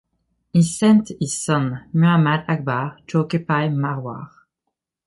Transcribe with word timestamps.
He 0.51 0.63
sent 0.63 1.09
his 1.19 1.37
son, 1.37 1.85
Muhammad 1.93 2.45
Akbar, 2.47 2.97
to 3.05 3.19
occupy 3.19 3.67
Marwar. 3.67 4.31